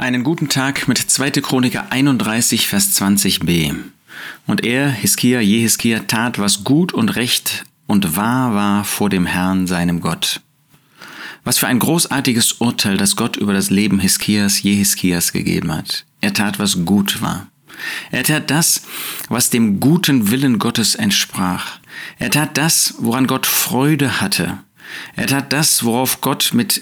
[0.00, 1.30] Einen guten Tag mit 2.
[1.42, 3.74] Chroniker 31, Vers 20b.
[4.46, 9.66] Und er, Hiskia, Jehiskia, tat, was gut und recht und wahr war vor dem Herrn,
[9.66, 10.40] seinem Gott.
[11.44, 16.06] Was für ein großartiges Urteil, das Gott über das Leben Hiskias, Jehiskias gegeben hat.
[16.22, 17.48] Er tat, was gut war.
[18.10, 18.84] Er tat das,
[19.28, 21.78] was dem guten Willen Gottes entsprach.
[22.18, 24.60] Er tat das, woran Gott Freude hatte.
[25.14, 26.80] Er tat das, worauf Gott mit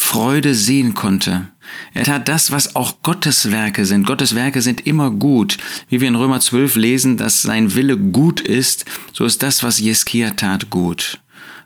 [0.00, 1.48] Freude sehen konnte.
[1.94, 4.06] Er tat das, was auch Gottes Werke sind.
[4.06, 5.58] Gottes Werke sind immer gut.
[5.88, 9.78] Wie wir in Römer 12 lesen, dass sein Wille gut ist, so ist das, was
[9.78, 11.20] Jeskia tat, gut.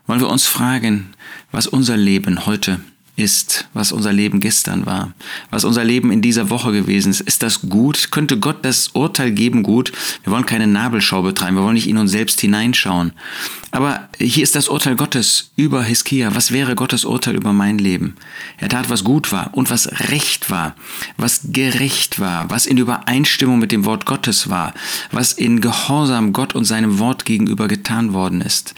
[0.05, 1.13] Wollen wir uns fragen,
[1.51, 2.81] was unser Leben heute
[3.15, 5.13] ist, was unser Leben gestern war,
[5.49, 7.21] was unser Leben in dieser Woche gewesen ist.
[7.21, 8.11] Ist das gut?
[8.11, 9.91] Könnte Gott das Urteil geben gut?
[10.23, 13.13] Wir wollen keine Nabelschau betreiben, wir wollen nicht in uns selbst hineinschauen.
[13.71, 16.33] Aber hier ist das Urteil Gottes über Hiskia.
[16.33, 18.15] Was wäre Gottes Urteil über mein Leben?
[18.57, 20.75] Er tat, was gut war und was recht war,
[21.17, 24.73] was gerecht war, was in Übereinstimmung mit dem Wort Gottes war,
[25.11, 28.75] was in Gehorsam Gott und seinem Wort gegenüber getan worden ist.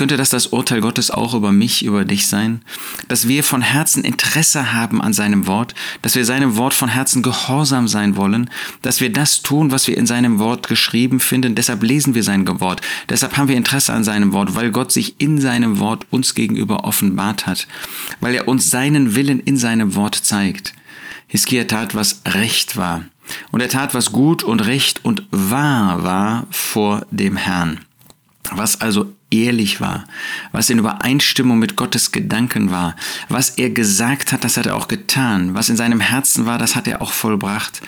[0.00, 2.62] Könnte das das Urteil Gottes auch über mich, über dich sein?
[3.08, 7.22] Dass wir von Herzen Interesse haben an seinem Wort, dass wir seinem Wort von Herzen
[7.22, 8.48] gehorsam sein wollen,
[8.82, 11.54] dass wir das tun, was wir in seinem Wort geschrieben finden.
[11.54, 12.80] Deshalb lesen wir sein Wort.
[13.10, 16.84] Deshalb haben wir Interesse an seinem Wort, weil Gott sich in seinem Wort uns gegenüber
[16.84, 17.68] offenbart hat,
[18.20, 20.72] weil er uns seinen Willen in seinem Wort zeigt.
[21.26, 23.04] Hiskia tat, was recht war.
[23.52, 27.80] Und er tat, was gut und recht und wahr war vor dem Herrn.
[28.50, 30.04] Was also ehrlich war,
[30.52, 32.96] was in Übereinstimmung mit Gottes Gedanken war,
[33.28, 36.76] was er gesagt hat, das hat er auch getan, was in seinem Herzen war, das
[36.76, 37.80] hat er auch vollbracht.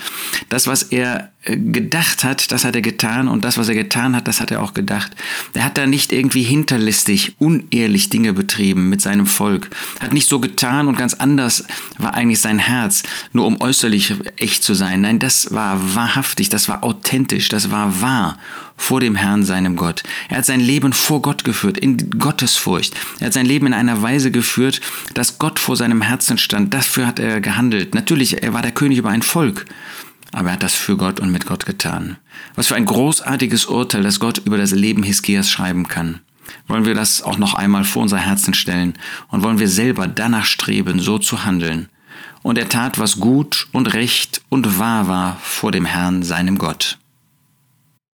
[0.48, 4.14] Das, was er äh, gedacht hat, das hat er getan und das, was er getan
[4.14, 5.16] hat, das hat er auch gedacht.
[5.54, 10.38] Er hat da nicht irgendwie hinterlistig, unehrlich Dinge betrieben mit seinem Volk, hat nicht so
[10.38, 11.64] getan und ganz anders
[11.98, 15.00] war eigentlich sein Herz, nur um äußerlich echt zu sein.
[15.00, 18.38] Nein, das war wahrhaftig, das war authentisch, das war wahr
[18.76, 20.02] vor dem Herrn, seinem Gott.
[20.28, 22.94] Er hat sein Leben vor Gott geführt, in Gottesfurcht.
[23.18, 24.82] Er hat sein Leben in einer Weise geführt,
[25.14, 26.74] dass Gott vor seinem Herzen stand.
[26.74, 27.94] Dafür hat er gehandelt.
[27.94, 29.64] Natürlich, er war der König über ein Volk
[30.34, 32.16] aber er hat das für Gott und mit Gott getan.
[32.54, 36.20] Was für ein großartiges Urteil, das Gott über das Leben Hiskias schreiben kann.
[36.68, 38.94] Wollen wir das auch noch einmal vor unser Herzen stellen
[39.28, 41.90] und wollen wir selber danach streben, so zu handeln.
[42.42, 46.96] Und er tat, was gut und recht und wahr war vor dem Herrn, seinem Gott.